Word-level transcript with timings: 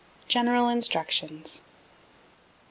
GENERAL 0.27 0.67
INSTRUCTIONS. 0.67 1.61
1. 1.61 1.65